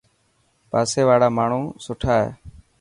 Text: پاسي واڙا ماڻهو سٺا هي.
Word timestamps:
پاسي 0.69 1.01
واڙا 1.07 1.29
ماڻهو 1.37 1.61
سٺا 1.85 2.13
هي. 2.23 2.29